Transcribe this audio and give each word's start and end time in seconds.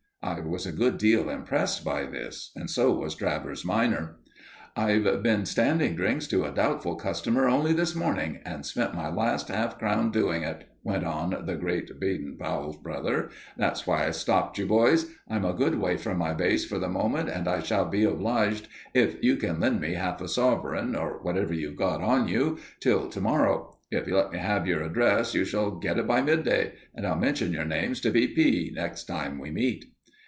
I 0.23 0.39
was 0.41 0.67
a 0.67 0.71
good 0.71 0.99
deal 0.99 1.31
impressed 1.31 1.83
by 1.83 2.03
this, 2.05 2.51
and 2.55 2.69
so 2.69 2.91
was 2.93 3.15
Travers 3.15 3.65
minor. 3.65 4.17
"I've 4.75 5.23
been 5.23 5.47
standing 5.47 5.95
drinks 5.95 6.27
to 6.27 6.45
a 6.45 6.51
doubtful 6.51 6.95
customer 6.95 7.49
only 7.49 7.73
this 7.73 7.95
morning, 7.95 8.39
and 8.45 8.63
spent 8.63 8.93
my 8.93 9.09
last 9.09 9.47
half 9.47 9.79
crown 9.79 10.11
doing 10.11 10.43
it," 10.43 10.65
went 10.83 11.03
on 11.05 11.45
the 11.47 11.55
great 11.55 11.99
Baden 11.99 12.37
Powell's 12.39 12.77
brother. 12.77 13.29
"That's 13.57 13.87
why 13.87 14.05
I 14.05 14.11
stopped 14.11 14.59
you 14.59 14.67
boys. 14.67 15.07
I'm 15.27 15.43
a 15.43 15.53
good 15.55 15.79
way 15.79 15.97
from 15.97 16.19
my 16.19 16.35
base 16.35 16.65
for 16.65 16.77
the 16.77 16.87
moment, 16.87 17.27
and 17.27 17.47
I 17.47 17.59
shall 17.59 17.85
be 17.87 18.03
obliged 18.03 18.67
if 18.93 19.15
you 19.23 19.37
can 19.37 19.59
lend 19.59 19.81
me 19.81 19.95
half 19.95 20.21
a 20.21 20.27
sovereign, 20.27 20.95
or 20.95 21.17
whatever 21.23 21.51
you've 21.51 21.77
got 21.77 21.99
on 22.03 22.27
you, 22.27 22.59
till 22.79 23.09
to 23.09 23.21
morrow. 23.21 23.75
If 23.89 24.05
you 24.05 24.15
let 24.17 24.31
me 24.31 24.37
have 24.37 24.67
your 24.67 24.83
address, 24.83 25.33
you 25.33 25.45
shall 25.45 25.71
get 25.79 25.97
it 25.97 26.05
by 26.05 26.21
midday; 26.21 26.73
and 26.93 27.07
I'll 27.07 27.15
mention 27.17 27.51
your 27.51 27.65
names 27.65 27.99
to 28.01 28.11
'B. 28.11 28.27
P.' 28.35 28.71
next 28.71 29.05
time 29.05 29.39
we 29.39 29.49
meet." 29.49 29.85